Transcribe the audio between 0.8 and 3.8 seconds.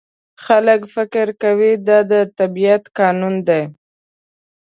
فکر کوي دا د طبیعت قانون دی.